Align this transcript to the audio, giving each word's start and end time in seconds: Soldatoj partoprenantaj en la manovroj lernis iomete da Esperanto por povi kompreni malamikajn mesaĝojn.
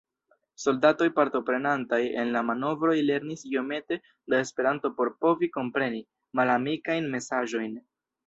Soldatoj 0.61 1.07
partoprenantaj 1.17 1.99
en 2.21 2.31
la 2.35 2.41
manovroj 2.47 2.95
lernis 3.09 3.43
iomete 3.51 3.99
da 4.33 4.41
Esperanto 4.45 4.91
por 5.01 5.13
povi 5.25 5.51
kompreni 5.59 6.01
malamikajn 6.41 7.13
mesaĝojn. 7.17 7.77